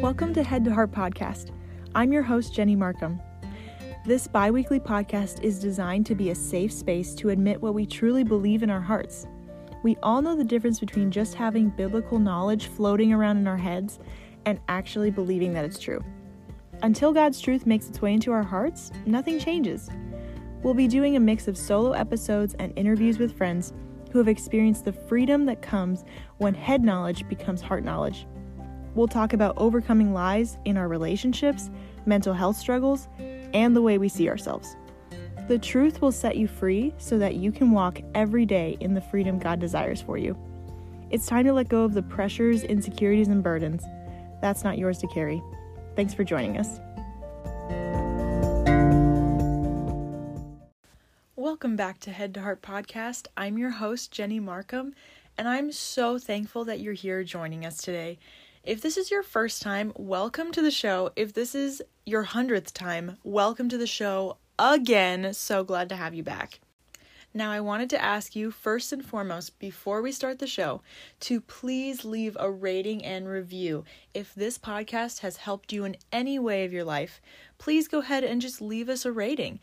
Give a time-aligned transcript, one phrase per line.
[0.00, 1.50] Welcome to Head to Heart Podcast.
[1.92, 3.20] I'm your host, Jenny Markham.
[4.06, 7.84] This bi weekly podcast is designed to be a safe space to admit what we
[7.84, 9.26] truly believe in our hearts.
[9.82, 13.98] We all know the difference between just having biblical knowledge floating around in our heads
[14.46, 16.00] and actually believing that it's true.
[16.82, 19.90] Until God's truth makes its way into our hearts, nothing changes.
[20.62, 23.72] We'll be doing a mix of solo episodes and interviews with friends
[24.12, 26.04] who have experienced the freedom that comes
[26.36, 28.28] when head knowledge becomes heart knowledge.
[28.98, 31.70] We'll talk about overcoming lies in our relationships,
[32.04, 33.06] mental health struggles,
[33.54, 34.74] and the way we see ourselves.
[35.46, 39.00] The truth will set you free so that you can walk every day in the
[39.00, 40.36] freedom God desires for you.
[41.10, 43.84] It's time to let go of the pressures, insecurities, and burdens.
[44.42, 45.40] That's not yours to carry.
[45.94, 46.80] Thanks for joining us.
[51.36, 53.28] Welcome back to Head to Heart Podcast.
[53.36, 54.92] I'm your host, Jenny Markham,
[55.38, 58.18] and I'm so thankful that you're here joining us today.
[58.64, 61.10] If this is your first time, welcome to the show.
[61.16, 65.32] If this is your hundredth time, welcome to the show again.
[65.32, 66.60] So glad to have you back.
[67.32, 70.82] Now, I wanted to ask you first and foremost, before we start the show,
[71.20, 73.84] to please leave a rating and review.
[74.12, 77.20] If this podcast has helped you in any way of your life,
[77.58, 79.60] please go ahead and just leave us a rating.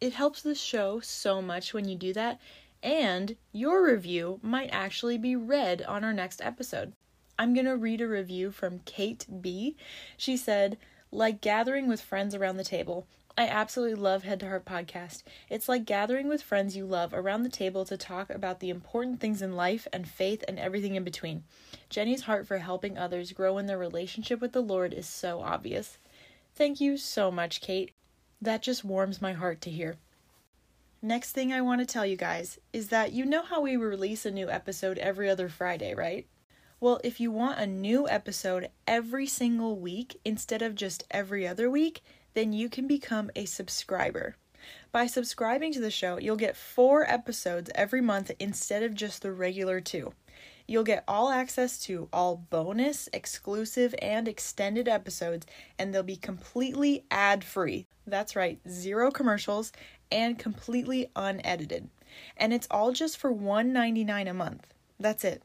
[0.00, 2.38] It helps the show so much when you do that,
[2.82, 6.92] and your review might actually be read on our next episode.
[7.38, 9.76] I'm going to read a review from Kate B.
[10.16, 10.78] She said,
[11.10, 13.06] like gathering with friends around the table.
[13.38, 15.22] I absolutely love Head to Heart podcast.
[15.50, 19.20] It's like gathering with friends you love around the table to talk about the important
[19.20, 21.44] things in life and faith and everything in between.
[21.90, 25.98] Jenny's heart for helping others grow in their relationship with the Lord is so obvious.
[26.54, 27.92] Thank you so much, Kate.
[28.40, 29.96] That just warms my heart to hear.
[31.02, 34.24] Next thing I want to tell you guys is that you know how we release
[34.24, 36.26] a new episode every other Friday, right?
[36.86, 41.68] Well, if you want a new episode every single week instead of just every other
[41.68, 42.00] week,
[42.34, 44.36] then you can become a subscriber.
[44.92, 49.32] By subscribing to the show, you'll get four episodes every month instead of just the
[49.32, 50.12] regular two.
[50.68, 55.44] You'll get all access to all bonus, exclusive, and extended episodes,
[55.80, 57.88] and they'll be completely ad free.
[58.06, 59.72] That's right, zero commercials
[60.12, 61.88] and completely unedited.
[62.36, 64.68] And it's all just for $1.99 a month.
[65.00, 65.42] That's it.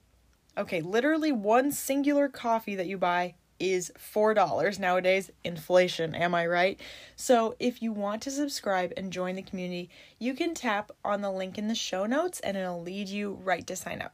[0.58, 5.32] Okay, literally one singular coffee that you buy is $4 nowadays.
[5.44, 6.80] Inflation, am I right?
[7.16, 9.90] So, if you want to subscribe and join the community,
[10.20, 13.66] you can tap on the link in the show notes and it'll lead you right
[13.68, 14.14] to sign up.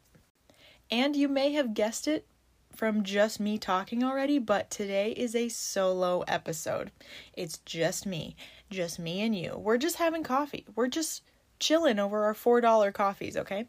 [0.91, 2.27] And you may have guessed it
[2.75, 6.91] from just me talking already, but today is a solo episode.
[7.33, 8.35] It's just me,
[8.69, 9.57] just me and you.
[9.57, 10.65] We're just having coffee.
[10.75, 11.23] We're just
[11.59, 13.65] chilling over our $4 coffees, okay?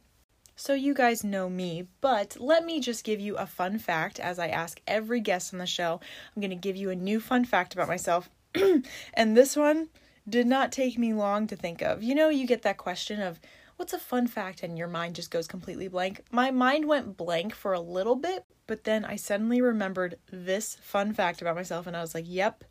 [0.61, 4.41] So, you guys know me, but let me just give you a fun fact as
[4.41, 6.01] I ask every guest on the show.
[6.35, 8.29] I'm going to give you a new fun fact about myself.
[9.15, 9.89] and this one
[10.29, 12.03] did not take me long to think of.
[12.03, 13.39] You know, you get that question of,
[13.77, 14.65] what's a fun fact?
[14.65, 16.23] And your mind just goes completely blank.
[16.33, 21.15] My mind went blank for a little bit, but then I suddenly remembered this fun
[21.15, 22.65] fact about myself, and I was like, yep,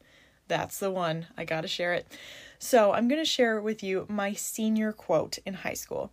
[0.50, 1.28] that's the one.
[1.38, 2.06] I gotta share it.
[2.60, 6.12] So, I'm gonna share with you my senior quote in high school.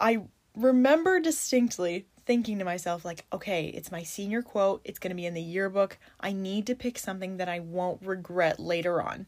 [0.00, 0.22] I
[0.56, 5.26] remember distinctly thinking to myself, like, okay, it's my senior quote, it's going to be
[5.26, 5.98] in the yearbook.
[6.20, 9.26] I need to pick something that I won't regret later on.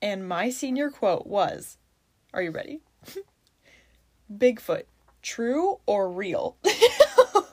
[0.00, 1.78] And my senior quote was
[2.32, 2.80] Are you ready?
[4.32, 4.84] Bigfoot,
[5.22, 6.56] true or real?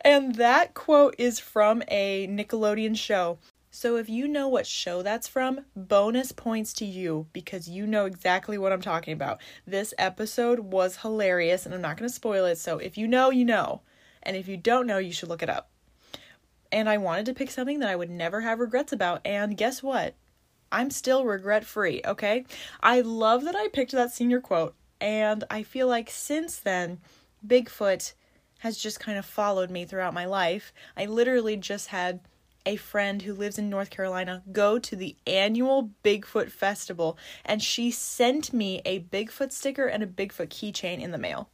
[0.00, 3.38] and that quote is from a Nickelodeon show
[3.76, 8.06] so if you know what show that's from, bonus points to you because you know
[8.06, 9.38] exactly what I'm talking about.
[9.66, 12.56] This episode was hilarious and I'm not going to spoil it.
[12.56, 13.82] So if you know, you know.
[14.22, 15.68] And if you don't know, you should look it up.
[16.72, 19.20] And I wanted to pick something that I would never have regrets about.
[19.26, 20.14] And guess what?
[20.72, 22.46] I'm still regret free, okay?
[22.82, 24.74] I love that I picked that senior quote.
[25.02, 26.98] And I feel like since then,
[27.46, 28.14] Bigfoot
[28.60, 30.72] has just kind of followed me throughout my life.
[30.96, 32.20] I literally just had
[32.66, 37.90] a friend who lives in North Carolina go to the annual Bigfoot Festival, and she
[37.90, 41.48] sent me a Bigfoot sticker and a Bigfoot keychain in the mail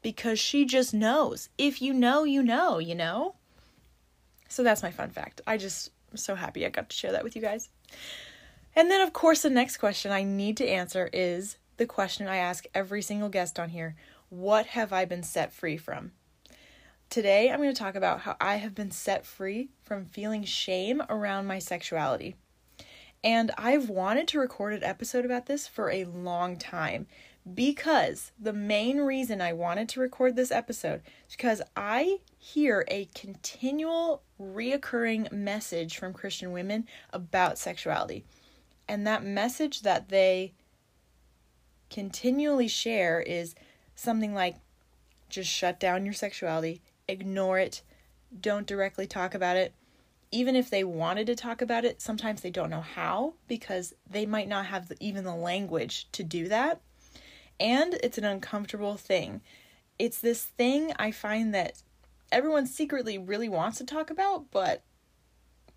[0.00, 1.48] because she just knows.
[1.58, 3.34] If you know, you know, you know?
[4.48, 5.40] So that's my fun fact.
[5.46, 7.68] I just am so happy I got to share that with you guys.
[8.74, 12.36] And then, of course, the next question I need to answer is the question I
[12.36, 13.96] ask every single guest on here
[14.28, 16.12] What have I been set free from?
[17.12, 21.02] Today, I'm going to talk about how I have been set free from feeling shame
[21.10, 22.36] around my sexuality.
[23.22, 27.06] And I've wanted to record an episode about this for a long time
[27.52, 33.10] because the main reason I wanted to record this episode is because I hear a
[33.14, 38.24] continual reoccurring message from Christian women about sexuality.
[38.88, 40.54] And that message that they
[41.90, 43.54] continually share is
[43.94, 44.56] something like
[45.28, 47.82] just shut down your sexuality, ignore it,
[48.40, 49.74] don't directly talk about it.
[50.30, 54.24] Even if they wanted to talk about it, sometimes they don't know how because they
[54.24, 56.80] might not have the, even the language to do that.
[57.60, 59.42] And it's an uncomfortable thing.
[59.98, 61.82] It's this thing I find that
[62.32, 64.82] everyone secretly really wants to talk about, but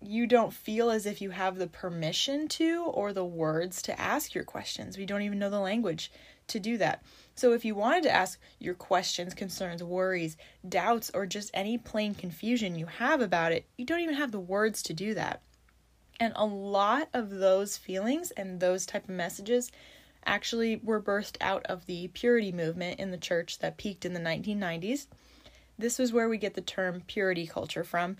[0.00, 4.34] you don't feel as if you have the permission to or the words to ask
[4.34, 4.96] your questions.
[4.96, 6.10] We don't even know the language
[6.48, 7.02] to do that.
[7.36, 12.14] So, if you wanted to ask your questions, concerns, worries, doubts, or just any plain
[12.14, 15.42] confusion you have about it, you don't even have the words to do that.
[16.18, 19.70] And a lot of those feelings and those type of messages
[20.24, 24.20] actually were birthed out of the purity movement in the church that peaked in the
[24.20, 25.06] 1990s.
[25.78, 28.16] This was where we get the term purity culture from.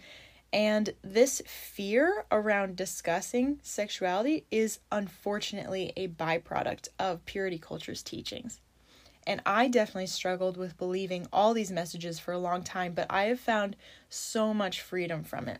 [0.53, 8.61] And this fear around discussing sexuality is unfortunately a byproduct of purity culture's teachings.
[9.27, 13.25] And I definitely struggled with believing all these messages for a long time, but I
[13.25, 13.77] have found
[14.09, 15.59] so much freedom from it.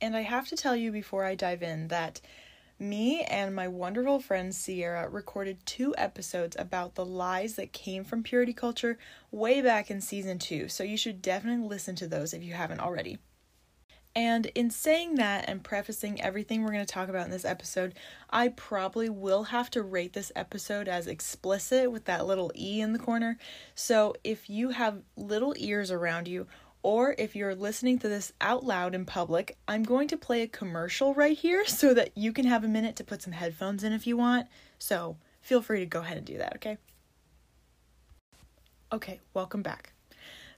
[0.00, 2.20] And I have to tell you before I dive in that
[2.78, 8.24] me and my wonderful friend Sierra recorded two episodes about the lies that came from
[8.24, 8.98] purity culture
[9.30, 12.80] way back in season two, so you should definitely listen to those if you haven't
[12.80, 13.18] already.
[14.14, 17.94] And in saying that and prefacing everything we're going to talk about in this episode,
[18.28, 22.92] I probably will have to rate this episode as explicit with that little E in
[22.92, 23.38] the corner.
[23.74, 26.46] So if you have little ears around you,
[26.82, 30.48] or if you're listening to this out loud in public, I'm going to play a
[30.48, 33.92] commercial right here so that you can have a minute to put some headphones in
[33.92, 34.46] if you want.
[34.78, 36.76] So feel free to go ahead and do that, okay?
[38.92, 39.94] Okay, welcome back.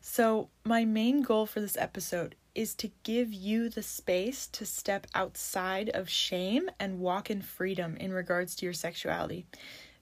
[0.01, 5.07] So, my main goal for this episode is to give you the space to step
[5.15, 9.47] outside of shame and walk in freedom in regards to your sexuality.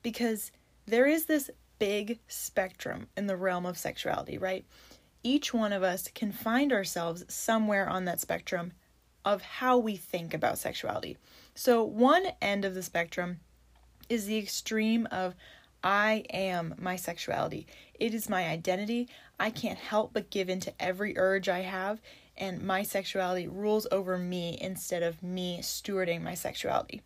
[0.02, 0.52] Because
[0.86, 4.64] there is this big spectrum in the realm of sexuality, right?
[5.22, 8.72] Each one of us can find ourselves somewhere on that spectrum
[9.24, 11.16] of how we think about sexuality.
[11.54, 13.40] So, one end of the spectrum
[14.08, 15.34] is the extreme of
[15.84, 17.66] I am my sexuality.
[17.94, 19.08] It is my identity.
[19.38, 22.00] I can't help but give in to every urge I have,
[22.42, 27.00] and my sexuality rules over me instead of me stewarding my sexuality.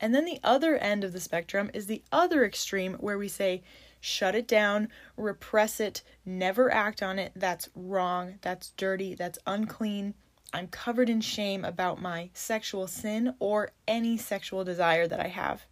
[0.00, 3.62] And then the other end of the spectrum is the other extreme where we say,
[4.00, 7.32] shut it down, repress it, never act on it.
[7.36, 10.14] That's wrong, that's dirty, that's unclean.
[10.54, 15.66] I'm covered in shame about my sexual sin or any sexual desire that I have.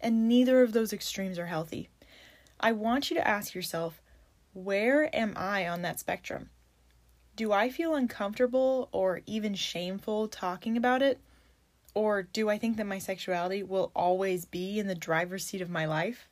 [0.00, 1.88] And neither of those extremes are healthy.
[2.60, 4.00] I want you to ask yourself,
[4.52, 6.50] where am I on that spectrum?
[7.34, 11.18] Do I feel uncomfortable or even shameful talking about it?
[11.94, 15.70] Or do I think that my sexuality will always be in the driver's seat of
[15.70, 16.28] my life?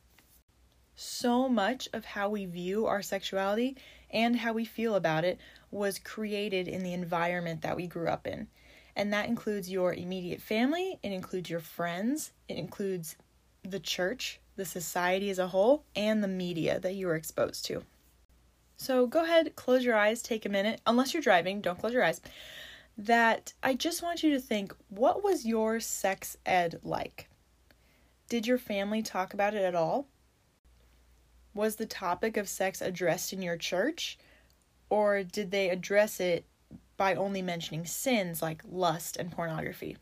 [0.95, 3.77] So much of how we view our sexuality
[4.11, 5.39] and how we feel about it
[5.71, 8.49] was created in the environment that we grew up in.
[8.97, 13.17] And that includes your immediate family, it includes your friends, it includes
[13.63, 17.83] the church, the society as a whole, and the media that you were exposed to.
[18.81, 22.03] So go ahead, close your eyes, take a minute, unless you're driving, don't close your
[22.03, 22.23] eyes.
[22.97, 27.29] That I just want you to think what was your sex ed like?
[28.31, 30.07] Did your family talk about it at all?
[31.53, 34.19] Was the topic of sex addressed in your church?
[34.89, 36.47] Or did they address it
[36.97, 39.99] by only mentioning sins like lust and pornography?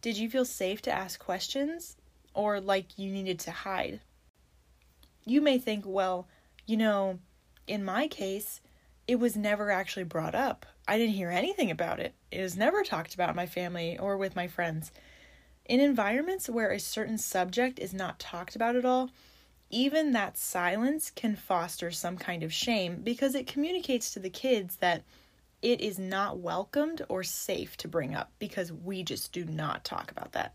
[0.00, 1.96] Did you feel safe to ask questions
[2.34, 4.00] or like you needed to hide?
[5.24, 6.26] You may think, well,
[6.66, 7.18] you know,
[7.66, 8.60] in my case,
[9.06, 10.66] it was never actually brought up.
[10.86, 12.14] I didn't hear anything about it.
[12.30, 14.90] It was never talked about in my family or with my friends.
[15.64, 19.10] In environments where a certain subject is not talked about at all,
[19.70, 24.76] even that silence can foster some kind of shame because it communicates to the kids
[24.76, 25.02] that
[25.62, 30.10] it is not welcomed or safe to bring up because we just do not talk
[30.10, 30.54] about that.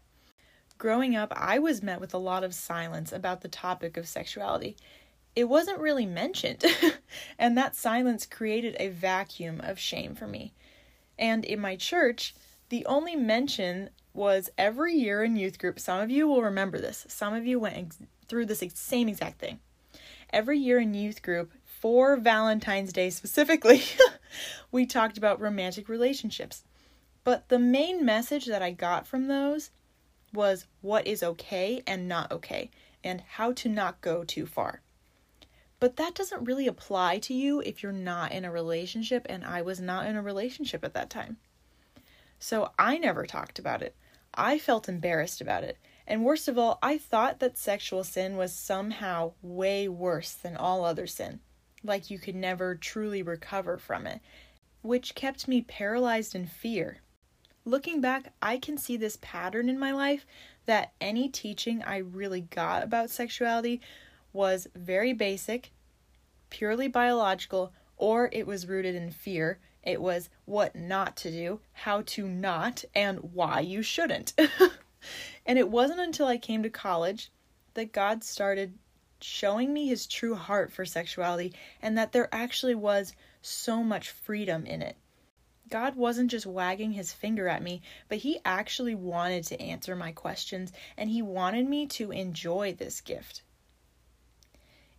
[0.78, 4.78] Growing up, I was met with a lot of silence about the topic of sexuality
[5.38, 6.66] it wasn't really mentioned.
[7.38, 10.52] and that silence created a vacuum of shame for me.
[11.20, 12.34] And in my church,
[12.70, 15.80] the only mention was every year in youth group.
[15.80, 17.06] Some of you will remember this.
[17.08, 19.60] Some of you went ex- through this ex- same exact thing.
[20.34, 23.84] Every year in youth group, for Valentine's Day specifically,
[24.72, 26.64] we talked about romantic relationships.
[27.24, 29.70] But the main message that I got from those
[30.34, 32.72] was what is okay and not okay,
[33.04, 34.82] and how to not go too far.
[35.80, 39.62] But that doesn't really apply to you if you're not in a relationship, and I
[39.62, 41.38] was not in a relationship at that time.
[42.40, 43.96] So I never talked about it.
[44.34, 45.78] I felt embarrassed about it.
[46.08, 50.86] And worst of all, I thought that sexual sin was somehow way worse than all
[50.86, 51.42] other sin,
[51.84, 54.22] like you could never truly recover from it,
[54.82, 57.00] which kept me paralyzed in fear.
[57.66, 60.26] Looking back, I can see this pattern in my life
[60.66, 63.82] that any teaching I really got about sexuality
[64.38, 65.72] was very basic,
[66.52, 69.58] purely biological, or it was rooted in fear.
[69.82, 74.34] It was what not to do, how to not, and why you shouldn't.
[75.46, 77.32] and it wasn't until I came to college
[77.74, 78.78] that God started
[79.22, 84.68] showing me his true heart for sexuality and that there actually was so much freedom
[84.68, 84.98] in it.
[85.68, 90.12] God wasn't just wagging his finger at me, but he actually wanted to answer my
[90.12, 93.42] questions and he wanted me to enjoy this gift.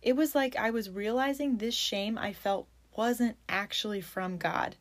[0.01, 4.75] It was like I was realizing this shame I felt wasn't actually from God.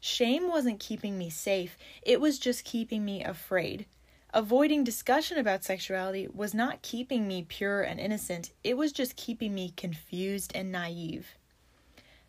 [0.00, 3.86] Shame wasn't keeping me safe, it was just keeping me afraid.
[4.34, 9.54] Avoiding discussion about sexuality was not keeping me pure and innocent, it was just keeping
[9.54, 11.36] me confused and naive.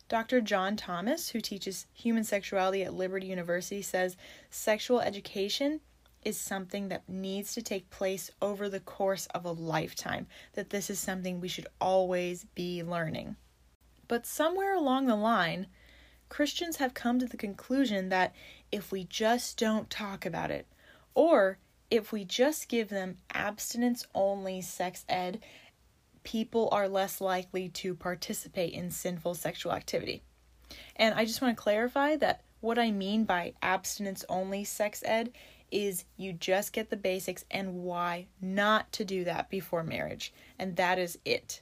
[0.08, 0.40] Dr.
[0.40, 4.16] John Thomas, who teaches human sexuality at Liberty University, says
[4.48, 5.80] sexual education
[6.24, 10.90] is something that needs to take place over the course of a lifetime, that this
[10.90, 13.36] is something we should always be learning.
[14.08, 15.66] But somewhere along the line,
[16.28, 18.34] Christians have come to the conclusion that
[18.70, 20.66] if we just don't talk about it,
[21.14, 21.58] or
[21.90, 25.40] if we just give them abstinence only sex ed
[26.22, 30.22] people are less likely to participate in sinful sexual activity.
[30.96, 35.32] And I just want to clarify that what I mean by abstinence only sex ed
[35.70, 40.32] is you just get the basics and why not to do that before marriage.
[40.58, 41.60] And that is it.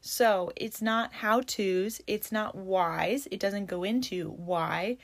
[0.00, 4.98] So it's not how to's, it's not whys, it doesn't go into why,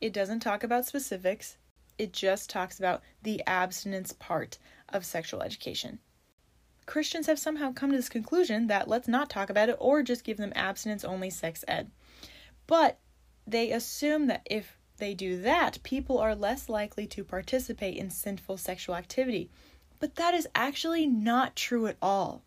[0.00, 1.56] it doesn't talk about specifics,
[1.98, 6.00] it just talks about the abstinence part of sexual education.
[6.86, 10.24] Christians have somehow come to this conclusion that let's not talk about it or just
[10.24, 11.90] give them abstinence only sex ed.
[12.66, 12.98] But
[13.46, 18.58] they assume that if they do that, people are less likely to participate in sinful
[18.58, 19.50] sexual activity.
[19.98, 22.42] But that is actually not true at all.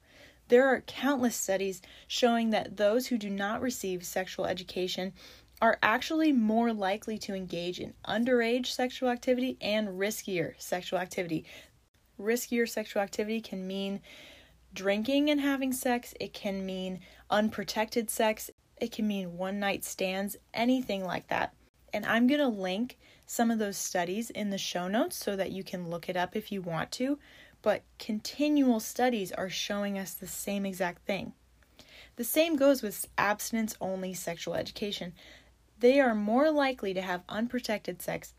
[0.48, 5.14] There are countless studies showing that those who do not receive sexual education
[5.62, 11.46] are actually more likely to engage in underage sexual activity and riskier sexual activity.
[12.20, 14.02] Riskier sexual activity can mean
[14.74, 18.50] drinking and having sex, it can mean unprotected sex,
[18.82, 21.54] it can mean one night stands, anything like that.
[21.94, 25.52] And I'm going to link some of those studies in the show notes so that
[25.52, 27.20] you can look it up if you want to.
[27.62, 31.34] But continual studies are showing us the same exact thing.
[32.16, 35.14] The same goes with abstinence only sexual education.
[35.80, 38.34] They are more likely to have unprotected sex,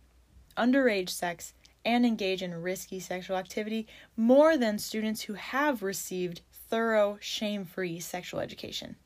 [0.56, 7.18] underage sex, and engage in risky sexual activity more than students who have received thorough,
[7.20, 8.96] shame free sexual education.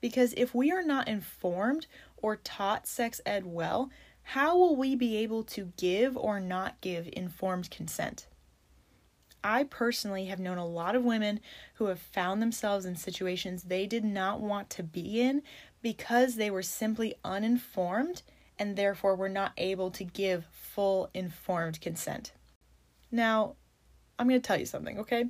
[0.00, 1.86] Because if we are not informed
[2.22, 3.90] or taught sex ed well,
[4.22, 8.26] how will we be able to give or not give informed consent?
[9.42, 11.40] I personally have known a lot of women
[11.74, 15.42] who have found themselves in situations they did not want to be in
[15.82, 18.22] because they were simply uninformed
[18.58, 22.32] and therefore were not able to give full informed consent.
[23.10, 23.56] Now,
[24.18, 25.24] I'm going to tell you something, okay?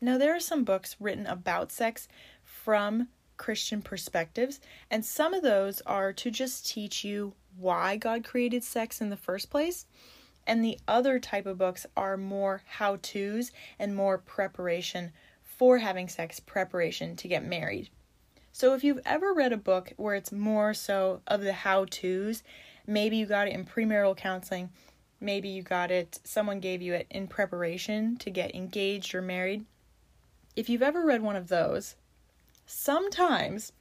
[0.00, 2.06] Now, there are some books written about sex
[2.44, 3.08] from
[3.40, 9.00] Christian perspectives, and some of those are to just teach you why God created sex
[9.00, 9.86] in the first place.
[10.46, 16.06] And the other type of books are more how to's and more preparation for having
[16.06, 17.88] sex, preparation to get married.
[18.52, 22.42] So if you've ever read a book where it's more so of the how to's,
[22.86, 24.68] maybe you got it in premarital counseling,
[25.18, 29.64] maybe you got it, someone gave you it in preparation to get engaged or married.
[30.56, 31.96] If you've ever read one of those,
[32.70, 33.72] sometimes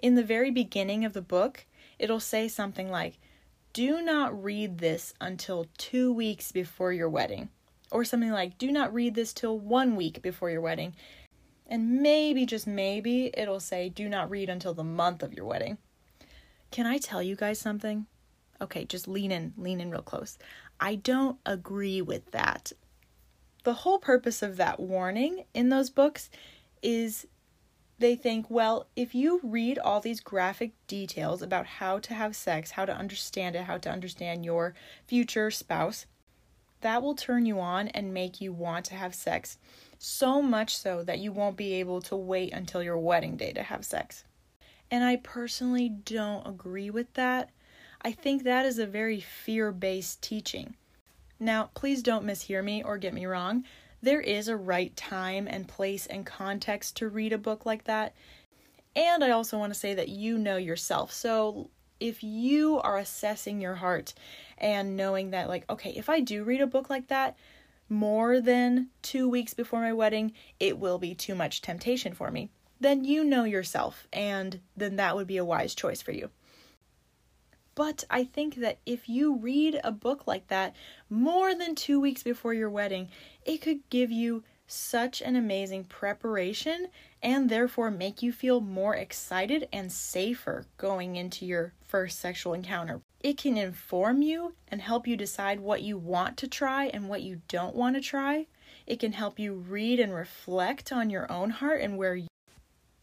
[0.00, 1.66] in the very beginning of the book,
[1.98, 3.18] it'll say something like,
[3.72, 7.48] Do not read this until two weeks before your wedding.
[7.90, 10.94] Or something like, Do not read this till one week before your wedding
[11.70, 15.78] and maybe, just maybe, it'll say, do not read until the month of your wedding.
[16.72, 18.06] Can I tell you guys something?
[18.60, 20.36] Okay, just lean in, lean in real close.
[20.80, 22.72] I don't agree with that.
[23.62, 26.28] The whole purpose of that warning in those books
[26.82, 27.26] is
[28.00, 32.72] they think, well, if you read all these graphic details about how to have sex,
[32.72, 34.74] how to understand it, how to understand your
[35.06, 36.06] future spouse,
[36.80, 39.58] that will turn you on and make you want to have sex.
[39.98, 43.62] So much so that you won't be able to wait until your wedding day to
[43.62, 44.24] have sex.
[44.90, 47.50] And I personally don't agree with that.
[48.00, 50.74] I think that is a very fear based teaching.
[51.40, 53.64] Now, please don't mishear me or get me wrong.
[54.02, 58.14] There is a right time and place and context to read a book like that.
[58.94, 61.12] And I also want to say that you know yourself.
[61.12, 64.14] So if you are assessing your heart
[64.58, 67.36] and knowing that, like, okay, if I do read a book like that
[67.88, 72.48] more than two weeks before my wedding, it will be too much temptation for me,
[72.78, 76.30] then you know yourself, and then that would be a wise choice for you.
[77.74, 80.74] But I think that if you read a book like that
[81.08, 83.08] more than two weeks before your wedding,
[83.44, 86.88] it could give you such an amazing preparation
[87.22, 93.00] and therefore make you feel more excited and safer going into your first sexual encounter.
[93.20, 97.22] It can inform you and help you decide what you want to try and what
[97.22, 98.46] you don't want to try.
[98.86, 102.18] It can help you read and reflect on your own heart and where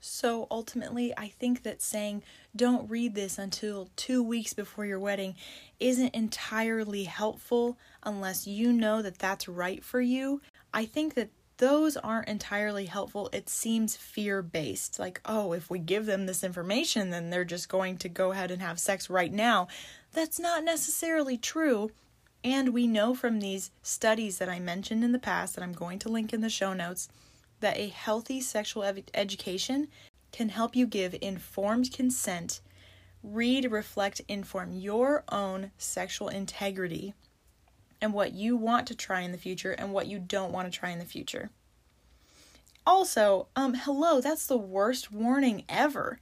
[0.08, 2.24] so ultimately, I think that saying
[2.56, 5.36] don't read this until two weeks before your wedding
[5.80, 10.42] isn't entirely helpful unless you know that that's right for you.
[10.74, 13.30] I think that those aren't entirely helpful.
[13.34, 15.00] It seems fear based.
[15.00, 18.52] Like, oh, if we give them this information, then they're just going to go ahead
[18.52, 19.68] and have sex right now.
[20.14, 21.92] That's not necessarily true.
[22.44, 26.00] And we know from these studies that I mentioned in the past, that I'm going
[26.00, 27.10] to link in the show notes,
[27.60, 28.84] that a healthy sexual
[29.14, 29.88] education
[30.32, 32.62] can help you give informed consent,
[33.24, 37.14] read, reflect, inform your own sexual integrity
[38.02, 40.80] and what you want to try in the future and what you don't want to
[40.80, 41.50] try in the future.
[42.86, 46.20] Also, um hello, that's the worst warning ever.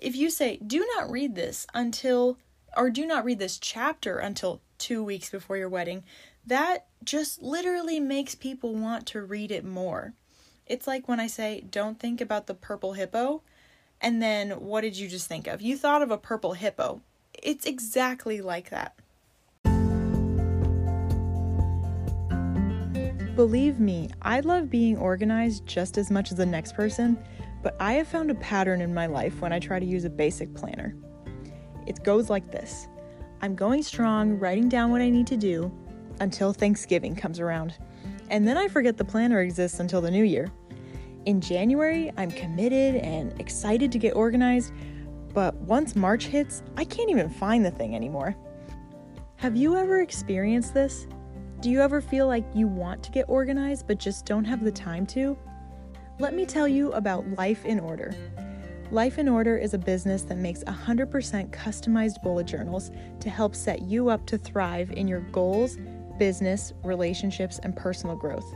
[0.00, 2.38] If you say do not read this until
[2.76, 6.04] or do not read this chapter until 2 weeks before your wedding,
[6.46, 10.14] that just literally makes people want to read it more.
[10.68, 13.42] It's like when I say don't think about the purple hippo
[14.02, 15.62] and then what did you just think of?
[15.62, 17.00] You thought of a purple hippo.
[17.32, 18.94] It's exactly like that.
[23.34, 27.16] Believe me, I love being organized just as much as the next person,
[27.62, 30.10] but I have found a pattern in my life when I try to use a
[30.10, 30.94] basic planner.
[31.86, 32.88] It goes like this
[33.40, 35.72] I'm going strong, writing down what I need to do
[36.20, 37.74] until Thanksgiving comes around.
[38.30, 40.50] And then I forget the planner exists until the new year.
[41.28, 44.72] In January, I'm committed and excited to get organized,
[45.34, 48.34] but once March hits, I can't even find the thing anymore.
[49.36, 51.06] Have you ever experienced this?
[51.60, 54.72] Do you ever feel like you want to get organized but just don't have the
[54.72, 55.36] time to?
[56.18, 58.14] Let me tell you about Life in Order.
[58.90, 63.82] Life in Order is a business that makes 100% customized bullet journals to help set
[63.82, 65.76] you up to thrive in your goals,
[66.18, 68.50] business, relationships, and personal growth.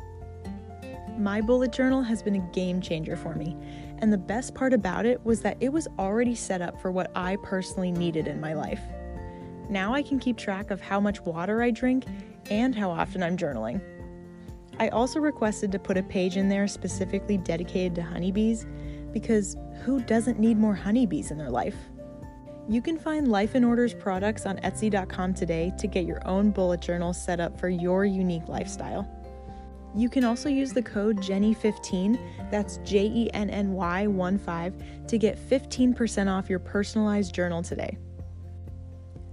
[1.18, 3.57] My bullet journal has been a game changer for me,
[3.98, 7.11] and the best part about it was that it was already set up for what
[7.14, 8.81] I personally needed in my life.
[9.68, 12.05] Now I can keep track of how much water I drink
[12.51, 13.81] and how often I'm journaling.
[14.79, 18.66] I also requested to put a page in there specifically dedicated to honeybees
[19.12, 21.77] because who doesn't need more honeybees in their life?
[22.68, 26.81] You can find Life in Order's products on Etsy.com today to get your own bullet
[26.81, 29.07] journal set up for your unique lifestyle.
[29.94, 35.07] You can also use the code Jenny15, that's J E N N Y 1 5,
[35.09, 37.98] to get 15% off your personalized journal today.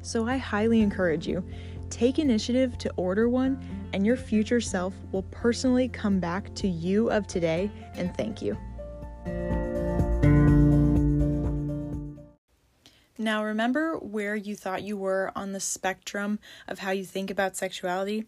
[0.02, 1.44] So I highly encourage you
[1.90, 3.60] Take initiative to order one,
[3.94, 8.58] and your future self will personally come back to you of today and thank you.
[13.18, 17.58] Now, remember where you thought you were on the spectrum of how you think about
[17.58, 18.26] sexuality?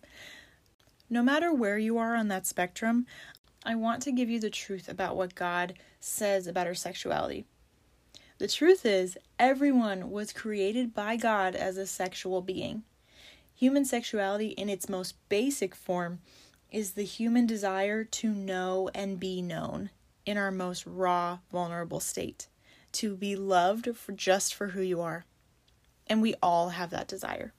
[1.13, 3.05] No matter where you are on that spectrum,
[3.65, 7.43] I want to give you the truth about what God says about our sexuality.
[8.37, 12.83] The truth is, everyone was created by God as a sexual being.
[13.53, 16.19] Human sexuality, in its most basic form,
[16.71, 19.89] is the human desire to know and be known
[20.25, 22.47] in our most raw, vulnerable state,
[22.93, 25.25] to be loved for just for who you are.
[26.07, 27.51] And we all have that desire.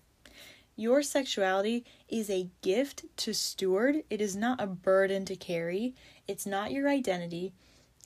[0.75, 4.05] Your sexuality is a gift to steward.
[4.09, 5.95] It is not a burden to carry.
[6.29, 7.53] It's not your identity,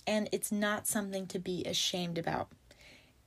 [0.06, 2.48] and it's not something to be ashamed about.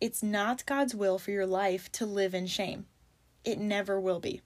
[0.02, 2.88] It's not God's will for your life to live in shame.
[3.44, 4.42] It never will be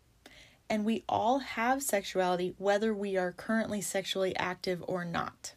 [0.73, 5.53] and we all have sexuality whether we are currently sexually active or not.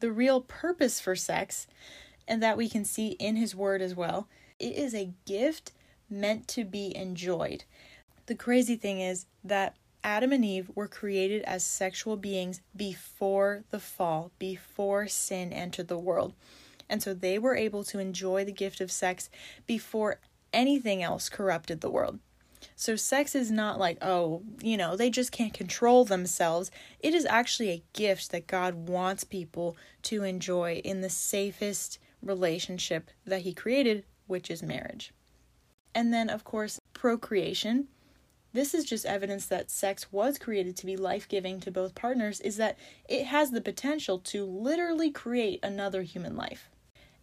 [0.00, 1.66] The real purpose for sex,
[2.26, 5.72] and that we can see in His Word as well, it is a gift
[6.08, 7.64] meant to be enjoyed.
[8.28, 13.80] The crazy thing is that Adam and Eve were created as sexual beings before the
[13.80, 16.34] fall, before sin entered the world.
[16.90, 19.30] And so they were able to enjoy the gift of sex
[19.66, 20.20] before
[20.52, 22.18] anything else corrupted the world.
[22.76, 26.70] So, sex is not like, oh, you know, they just can't control themselves.
[27.00, 33.10] It is actually a gift that God wants people to enjoy in the safest relationship
[33.24, 35.14] that He created, which is marriage.
[35.94, 37.88] And then, of course, procreation.
[38.58, 42.40] This is just evidence that sex was created to be life giving to both partners,
[42.40, 42.76] is that
[43.08, 46.68] it has the potential to literally create another human life.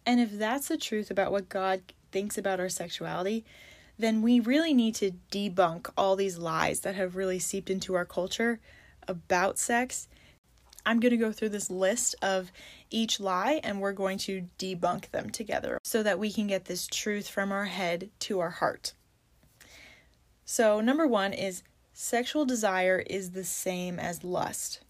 [0.06, 3.44] And if that's the truth about what God thinks about our sexuality,
[3.98, 8.06] then we really need to debunk all these lies that have really seeped into our
[8.06, 8.58] culture
[9.06, 10.08] about sex.
[10.86, 12.50] I'm going to go through this list of
[12.88, 16.86] each lie and we're going to debunk them together so that we can get this
[16.86, 18.94] truth from our head to our heart.
[20.48, 24.80] So, number one is sexual desire is the same as lust.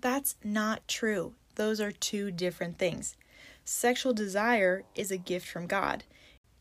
[0.00, 1.34] That's not true.
[1.56, 3.16] Those are two different things.
[3.64, 6.04] Sexual desire is a gift from God.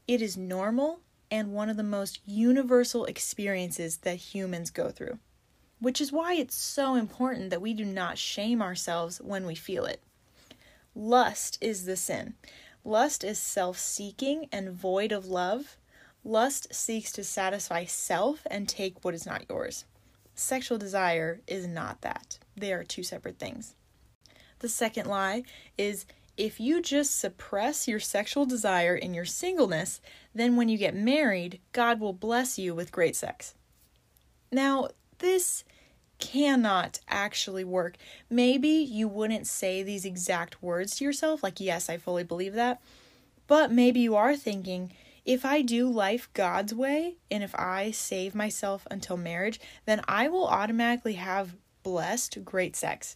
[0.07, 5.19] It is normal and one of the most universal experiences that humans go through,
[5.79, 9.85] which is why it's so important that we do not shame ourselves when we feel
[9.85, 10.01] it.
[10.95, 12.33] Lust is the sin.
[12.83, 15.77] Lust is self seeking and void of love.
[16.23, 19.85] Lust seeks to satisfy self and take what is not yours.
[20.35, 22.39] Sexual desire is not that.
[22.55, 23.75] They are two separate things.
[24.59, 25.43] The second lie
[25.77, 26.05] is
[26.37, 30.01] if you just suppress your sexual desire in your singleness,
[30.33, 33.53] then when you get married, God will bless you with great sex.
[34.51, 34.87] Now,
[35.19, 35.63] this
[36.19, 37.97] cannot actually work.
[38.29, 42.81] Maybe you wouldn't say these exact words to yourself, like, yes, I fully believe that.
[43.45, 44.93] But maybe you are thinking,
[45.25, 50.27] if I do life God's way and if I save myself until marriage, then I
[50.27, 53.15] will automatically have blessed great sex.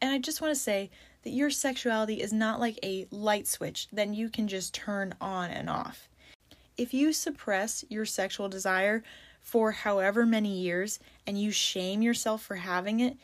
[0.00, 0.90] And I just want to say
[1.22, 5.50] that your sexuality is not like a light switch that you can just turn on
[5.50, 6.08] and off.
[6.76, 9.02] If you suppress your sexual desire
[9.42, 13.16] for however many years and you shame yourself for having it,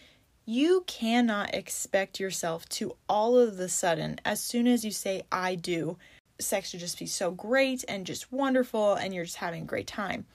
[0.44, 5.54] you cannot expect yourself to all of the sudden, as soon as you say, I
[5.56, 5.96] do,
[6.38, 9.86] sex to just be so great and just wonderful and you're just having a great
[9.86, 10.26] time.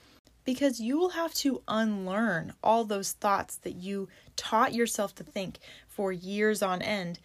[0.43, 5.59] Because you will have to unlearn all those thoughts that you taught yourself to think
[5.87, 7.19] for years on end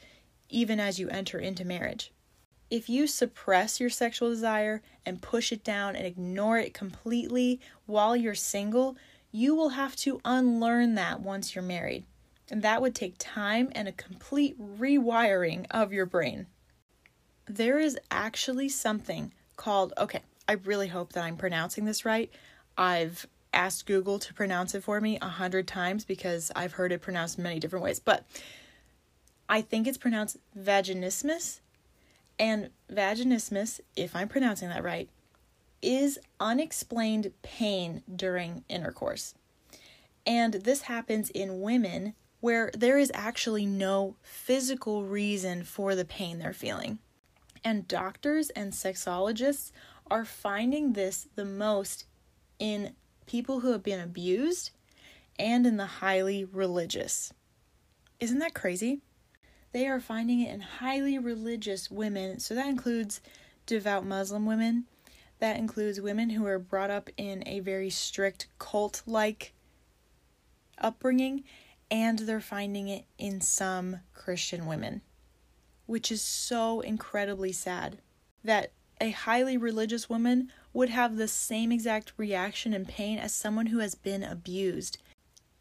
[0.49, 2.13] even as you enter into marriage.
[2.71, 8.17] If you suppress your sexual desire and push it down and ignore it completely while
[8.17, 8.97] you're single,
[9.31, 12.05] you will have to unlearn that once you're married.
[12.51, 16.47] And that would take time and a complete rewiring of your brain.
[17.49, 22.31] There is actually something called, okay, I really hope that I'm pronouncing this right.
[22.77, 27.01] I've asked Google to pronounce it for me a hundred times because I've heard it
[27.01, 28.01] pronounced many different ways.
[28.01, 28.25] But
[29.49, 31.61] I think it's pronounced vaginismus.
[32.39, 35.09] And vaginismus, if I'm pronouncing that right,
[35.81, 39.35] is unexplained pain during intercourse.
[40.27, 46.39] And this happens in women where there is actually no physical reason for the pain
[46.39, 46.99] they're feeling.
[47.67, 49.73] And doctors and sexologists
[50.09, 52.05] are finding this the most
[52.61, 52.95] in
[53.27, 54.71] people who have been abused
[55.39, 57.33] and in the highly religious.
[58.21, 59.01] Isn't that crazy?
[59.77, 62.41] they are finding it in highly religious women.
[62.41, 63.21] So that includes
[63.67, 64.87] devout Muslim women,
[65.39, 69.53] that includes women who are brought up in a very strict cult like
[70.79, 71.45] upbringing,
[71.91, 75.03] and they're finding it in some Christian women,
[75.87, 77.99] which is so incredibly sad
[78.45, 83.67] that a highly religious woman would have the same exact reaction and pain as someone
[83.67, 84.99] who has been abused.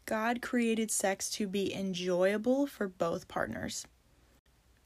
[0.04, 3.86] God created sex to be enjoyable for both partners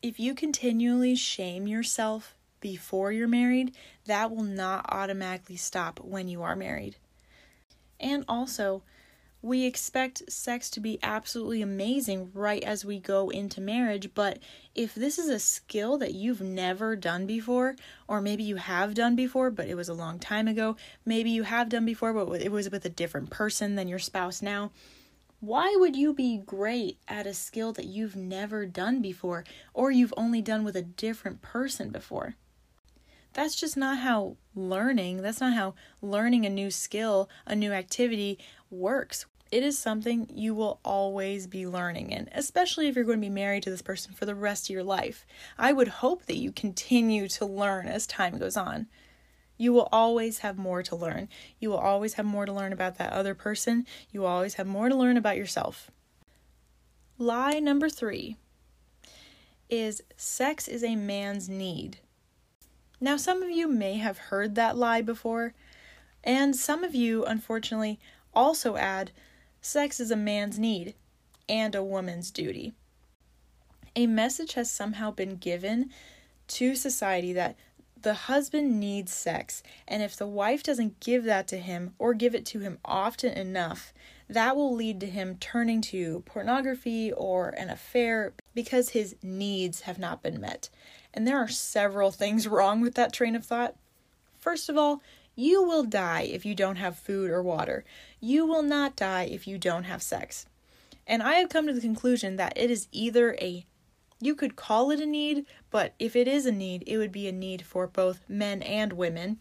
[0.03, 3.75] if you continually shame yourself before you're married,
[4.07, 6.97] that will not automatically stop when you are married.
[7.99, 8.83] And also,
[9.43, 14.39] we expect sex to be absolutely amazing right as we go into marriage, but
[14.75, 17.77] if this is a skill that you've never done before,
[18.07, 20.77] or maybe you have done before, but it was a long time ago,
[21.07, 24.43] maybe you have done before, but it was with a different person than your spouse
[24.43, 24.71] now,
[25.41, 30.13] why would you be great at a skill that you've never done before or you've
[30.19, 32.35] only done with a different person before?
[33.33, 38.39] That's just not how learning, that's not how learning a new skill, a new activity
[38.71, 39.25] works.
[39.51, 43.31] It is something you will always be learning in, especially if you're going to be
[43.31, 45.27] married to this person for the rest of your life.
[45.59, 48.87] I would hope that you continue to learn as time goes on.
[49.57, 51.29] You will always have more to learn.
[51.59, 53.87] You will always have more to learn about that other person.
[54.13, 55.91] You will always have more to learn about yourself.
[57.19, 58.37] Lie number three
[59.69, 61.99] is sex is a man's need.
[63.01, 65.55] Now, some of you may have heard that lie before,
[66.23, 67.99] and some of you, unfortunately,
[68.35, 69.11] also add
[69.61, 70.95] sex is a man's need
[71.49, 72.73] and a woman's duty.
[73.97, 75.91] A message has somehow been given
[76.49, 77.57] to society that
[78.03, 82.35] the husband needs sex, and if the wife doesn't give that to him or give
[82.35, 83.93] it to him often enough,
[84.29, 89.99] that will lead to him turning to pornography or an affair because his needs have
[89.99, 90.71] not been met.
[91.13, 93.75] And there are several things wrong with that train of thought.
[94.39, 95.03] First of all,
[95.35, 97.85] you will die if you don't have food or water.
[98.21, 100.47] You will not die if you don't have sex.
[101.07, 103.67] And I have come to the conclusion that it is either a
[104.23, 107.27] you could call it a need, but if it is a need, it would be
[107.27, 109.39] a need for both men and women,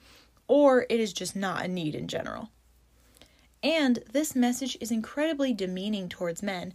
[0.47, 2.49] or it is just not a need in general.
[3.61, 6.73] And this message is incredibly demeaning towards men.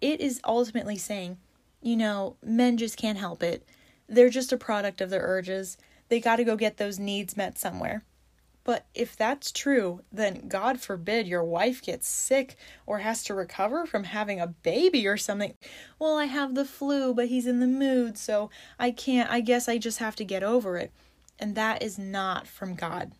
[0.00, 1.38] It is ultimately saying,
[1.82, 3.66] you know, men just can't help it.
[4.08, 5.76] They're just a product of their urges.
[6.08, 8.04] They got to go get those needs met somewhere.
[8.64, 13.86] But if that's true, then God forbid your wife gets sick or has to recover
[13.86, 15.54] from having a baby or something.
[15.98, 19.68] Well, I have the flu, but he's in the mood, so I can't, I guess
[19.68, 20.92] I just have to get over it.
[21.38, 23.12] And that is not from God.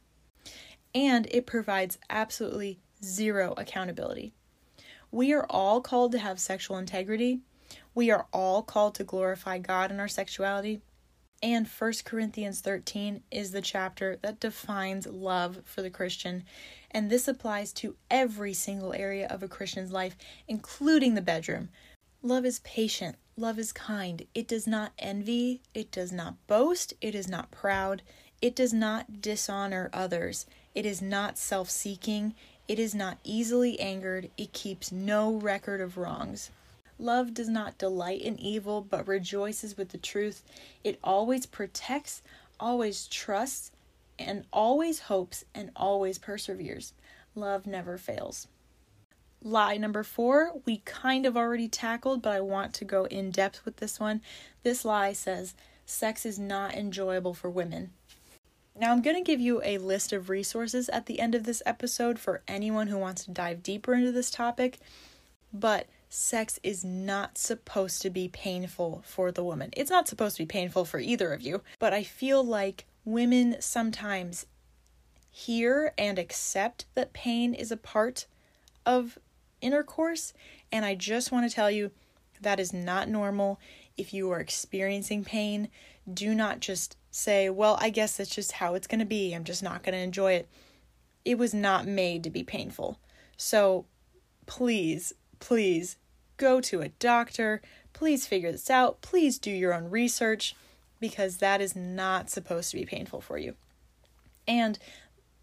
[0.95, 4.33] And it provides absolutely zero accountability.
[5.11, 7.41] We are all called to have sexual integrity.
[7.95, 10.83] We are all called to glorify God in our sexuality.
[11.43, 16.45] And 1 Corinthians 13 is the chapter that defines love for the Christian.
[16.93, 21.71] And this applies to every single area of a Christian's life, including the bedroom.
[22.23, 24.25] Love is patient, love is kind.
[24.37, 28.03] It does not envy, it does not boast, it is not proud,
[28.41, 32.35] it does not dishonor others, it is not self seeking,
[32.69, 36.51] it is not easily angered, it keeps no record of wrongs.
[36.99, 40.43] Love does not delight in evil, but rejoices with the truth.
[40.85, 42.23] It always protects,
[42.61, 43.73] always trusts,
[44.19, 46.93] and always hopes and always perseveres.
[47.35, 48.47] Love never fails.
[49.43, 53.65] Lie number four, we kind of already tackled, but I want to go in depth
[53.65, 54.21] with this one.
[54.63, 57.91] This lie says sex is not enjoyable for women.
[58.79, 61.63] Now, I'm going to give you a list of resources at the end of this
[61.67, 64.79] episode for anyone who wants to dive deeper into this topic,
[65.53, 69.70] but sex is not supposed to be painful for the woman.
[69.75, 73.57] It's not supposed to be painful for either of you, but I feel like women
[73.61, 74.44] sometimes
[75.31, 78.27] hear and accept that pain is a part
[78.85, 79.18] of
[79.62, 80.35] intercourse,
[80.70, 81.90] and I just want to tell you
[82.42, 83.59] that is not normal.
[83.96, 85.68] If you are experiencing pain,
[86.12, 89.33] do not just say, Well, I guess that's just how it's going to be.
[89.33, 90.48] I'm just not going to enjoy it.
[91.25, 92.98] It was not made to be painful.
[93.38, 93.87] So
[94.44, 95.96] please, please
[96.43, 97.63] go to a doctor.
[97.93, 99.01] Please figure this out.
[99.01, 100.57] Please do your own research
[100.99, 103.55] because that is not supposed to be painful for you.
[104.49, 104.77] And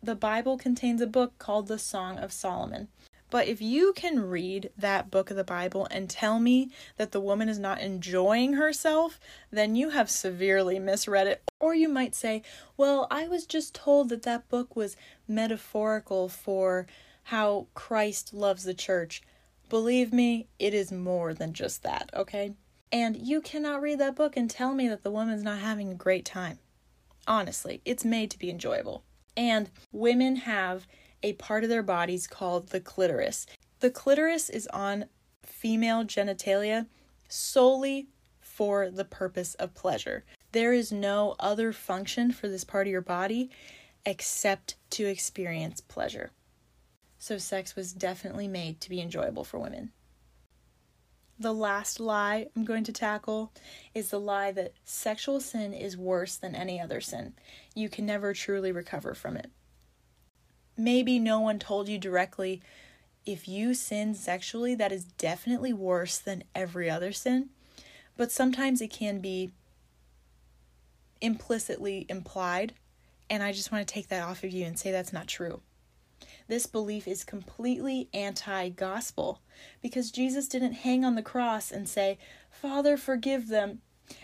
[0.04, 2.90] the Bible contains a book called the Song of Solomon.
[3.30, 7.22] But if you can read that book of the Bible and tell me that the
[7.22, 11.42] woman is not enjoying herself, then you have severely misread it.
[11.62, 12.42] Or you might say,
[12.76, 16.88] well, I was just told that that book was metaphorical for
[17.26, 19.22] how Christ loves the church.
[19.70, 22.56] Believe me, it is more than just that, okay?
[22.92, 25.96] And you cannot read that book and tell me that the woman's not having a
[25.96, 26.58] great time.
[27.28, 29.04] Honestly, it's made to be enjoyable.
[29.38, 30.88] And women have
[31.22, 33.46] a part of their bodies called the clitoris.
[33.80, 35.06] The clitoris is on
[35.44, 36.88] female genitalia
[37.28, 38.08] solely
[38.42, 40.26] for the purpose of pleasure.
[40.52, 43.52] There is no other function for this part of your body
[44.04, 46.32] except to experience pleasure
[47.20, 49.92] so sex was definitely made to be enjoyable for women.
[51.38, 53.54] The last lie I'm going to tackle
[53.94, 57.34] is the lie that sexual sin is worse than any other sin.
[57.76, 59.50] You can never truly recover from it.
[60.76, 62.62] Maybe no one told you directly
[63.26, 67.50] if you sin sexually, that is definitely worse than every other sin,
[68.18, 69.52] but sometimes it can be
[71.22, 72.74] implicitly implied,
[73.30, 75.62] and I just want to take that off of you and say that's not true.
[76.50, 79.40] This belief is completely anti gospel
[79.84, 82.18] because Jesus didn't hang on the cross and say,
[82.50, 83.82] Father, forgive them.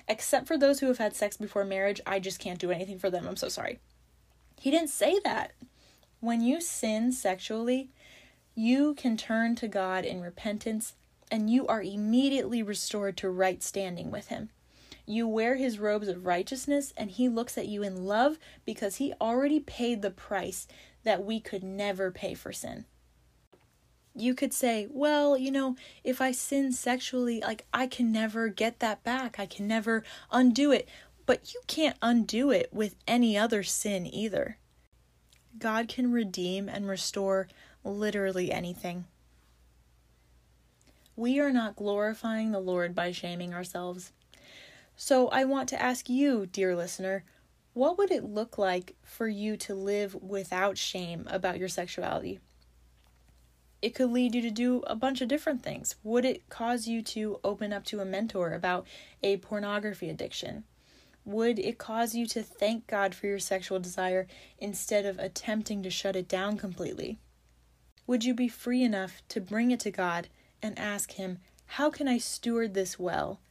[0.08, 3.12] Except for those who have had sex before marriage, I just can't do anything for
[3.12, 3.28] them.
[3.28, 3.78] I'm so sorry.
[4.60, 5.52] He didn't say that.
[6.20, 7.92] When you sin sexually,
[8.56, 10.96] you can turn to God in repentance
[11.30, 14.50] and you are immediately restored to right standing with Him.
[15.08, 19.14] You wear his robes of righteousness, and he looks at you in love because he
[19.22, 20.68] already paid the price
[21.06, 22.86] that we could never pay for sin.
[24.14, 28.80] You could say, well, you know, if I sin sexually, like I can never get
[28.80, 29.40] that back.
[29.40, 30.88] I can never undo it.
[31.26, 34.58] But you can't undo it with any other sin either.
[35.58, 37.48] God can redeem and restore
[37.84, 39.06] literally anything.
[41.16, 44.12] We are not glorifying the Lord by shaming ourselves.
[44.98, 47.24] So I want to ask you, dear listener,
[47.76, 52.40] what would it look like for you to live without shame about your sexuality?
[53.82, 55.96] It could lead you to do a bunch of different things.
[56.02, 58.88] Would it cause you to open up to a mentor about
[59.22, 60.64] a pornography addiction?
[61.26, 64.26] Would it cause you to thank God for your sexual desire
[64.58, 67.20] instead of attempting to shut it down completely?
[68.08, 70.30] Would you be free enough to bring it to God
[70.62, 73.42] and ask Him, How can I steward this well?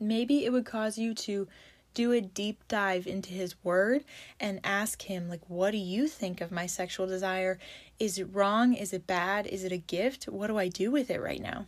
[0.00, 1.48] Maybe it would cause you to
[1.94, 4.04] do a deep dive into his word
[4.38, 7.58] and ask him like what do you think of my sexual desire
[7.98, 11.10] is it wrong is it bad is it a gift what do i do with
[11.10, 11.66] it right now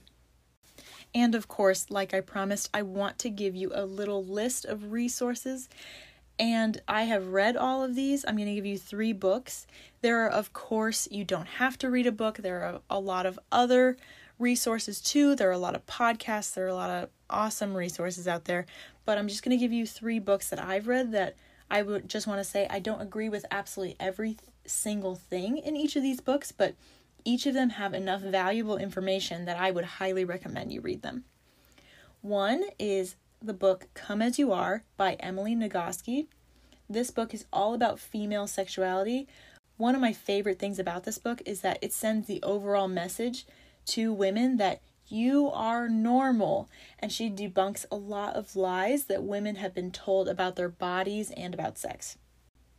[1.14, 4.92] and of course like i promised i want to give you a little list of
[4.92, 5.68] resources
[6.40, 8.24] and I have read all of these.
[8.26, 9.66] I'm going to give you three books.
[10.00, 12.38] There are, of course, you don't have to read a book.
[12.38, 13.98] There are a lot of other
[14.38, 15.37] resources too.
[15.37, 16.54] There are a lot of podcasts.
[16.54, 18.66] There are a lot of awesome resources out there
[19.05, 21.37] but I'm just going to give you three books that I've read that
[21.71, 25.77] I would just want to say I don't agree with absolutely every single thing in
[25.77, 26.75] each of these books, but
[27.25, 31.25] each of them have enough valuable information that I would highly recommend you read them.
[32.23, 36.27] One is the book Come As You Are by Emily Nagoski.
[36.88, 39.29] This book is all about female sexuality.
[39.77, 43.47] One of my favorite things about this book is that it sends the overall message
[43.87, 46.68] to women that you are normal.
[46.99, 51.31] And she debunks a lot of lies that women have been told about their bodies
[51.37, 52.16] and about sex.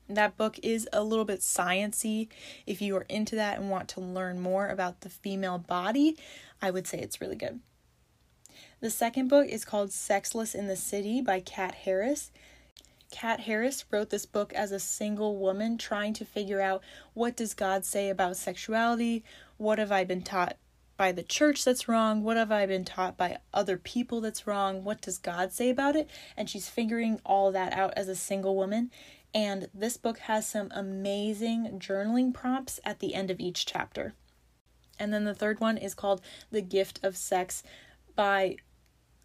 [0.08, 2.28] That book is a little bit sciency.
[2.66, 6.18] If you are into that and want to learn more about the female body,
[6.62, 7.60] I would say it's really good.
[8.82, 12.32] The second book is called Sexless in the City by Kat Harris.
[13.12, 16.82] Kat Harris wrote this book as a single woman trying to figure out
[17.14, 19.24] what does God say about sexuality?
[19.58, 20.58] What have I been taught
[21.02, 22.22] by the church that's wrong?
[22.22, 24.84] What have I been taught by other people that's wrong?
[24.84, 26.08] What does God say about it?
[26.38, 28.92] And she's figuring all that out as a single woman.
[29.34, 34.14] And this book has some amazing journaling prompts at the end of each chapter.
[35.00, 37.64] And then the third one is called The Gift of Sex
[38.16, 38.58] by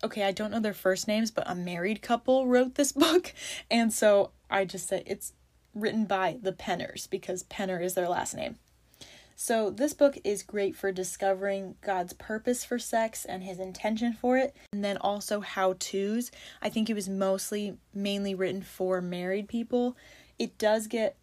[0.03, 3.35] okay, I don't know their first names, but a married couple wrote this book.
[3.71, 5.35] And so I just said it's
[5.75, 8.57] written by the Penners because Penner is their last name.
[9.38, 14.38] So, this book is great for discovering God's purpose for sex and his intention for
[14.38, 16.31] it, and then also how to's.
[16.62, 19.94] I think it was mostly mainly written for married people.
[20.38, 21.16] It does get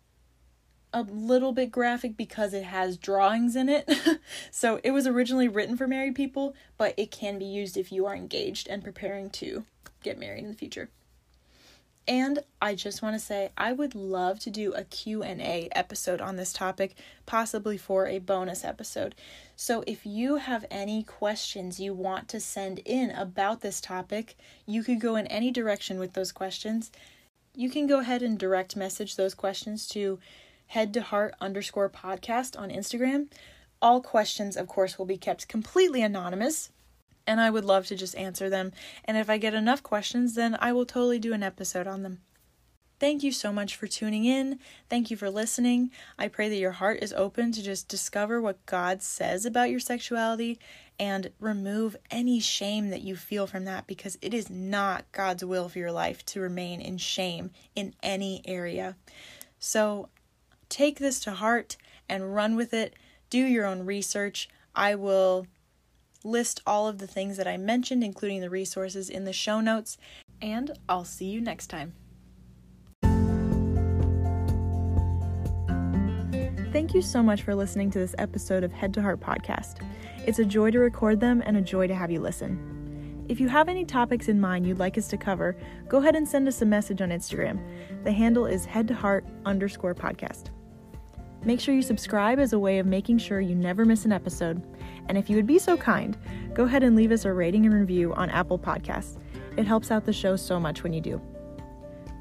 [0.94, 3.92] a little bit graphic because it has drawings in it.
[4.52, 8.06] so, it was originally written for married people, but it can be used if you
[8.06, 9.66] are engaged and preparing to
[10.04, 10.92] get married in the future.
[12.08, 16.36] And I just want to say I would love to do a Q&A episode on
[16.36, 19.16] this topic, possibly for a bonus episode.
[19.56, 24.36] So if you have any questions you want to send in about this topic,
[24.66, 26.92] you could go in any direction with those questions.
[27.56, 30.20] You can go ahead and direct message those questions to
[30.68, 33.28] head to heart underscore podcast on Instagram.
[33.82, 36.72] All questions, of course, will be kept completely anonymous
[37.26, 38.72] and I would love to just answer them.
[39.06, 42.20] And if I get enough questions, then I will totally do an episode on them.
[43.00, 44.60] Thank you so much for tuning in.
[44.90, 45.92] Thank you for listening.
[46.18, 49.82] I pray that your heart is open to just discover what God says about your
[49.82, 50.58] sexuality
[50.98, 55.68] and remove any shame that you feel from that because it is not God's will
[55.68, 58.96] for your life to remain in shame in any area.
[59.60, 60.08] So
[60.70, 61.76] take this to heart
[62.08, 62.96] and run with it.
[63.30, 64.48] Do your own research.
[64.76, 65.48] I will
[66.24, 69.98] list all of the things that I mentioned, including the resources, in the show notes,
[70.42, 71.94] and I'll see you next time.
[76.72, 79.88] Thank you so much for listening to this episode of Head to Heart Podcast.
[80.26, 83.26] It's a joy to record them and a joy to have you listen.
[83.30, 85.56] If you have any topics in mind you'd like us to cover,
[85.88, 87.60] go ahead and send us a message on Instagram.
[88.04, 90.48] The handle is head to heart underscore podcast.
[91.46, 94.62] Make sure you subscribe as a way of making sure you never miss an episode.
[95.08, 96.18] And if you would be so kind,
[96.54, 99.18] go ahead and leave us a rating and review on Apple Podcasts.
[99.58, 101.22] It helps out the show so much when you do.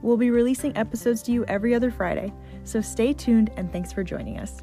[0.02, 2.32] We'll be releasing episodes to you every other Friday,
[2.64, 4.62] so stay tuned and thanks for joining us.